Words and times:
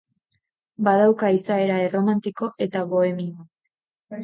Badauka 0.87 1.29
izaera 1.35 1.77
erromantiko 1.89 2.51
eta 2.69 2.85
bohemioa. 2.95 3.49